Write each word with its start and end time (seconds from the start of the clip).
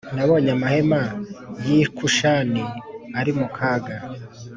Nabonye 0.15 0.49
amahema 0.57 1.01
y 1.65 1.67
i 1.77 1.79
Kushani 1.95 2.63
ari 3.19 3.31
mu 3.39 3.47
kaga 3.55 3.97